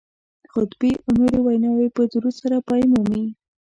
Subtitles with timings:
[0.51, 3.25] خطبې او نورې ویناوې په درود سره پای مومي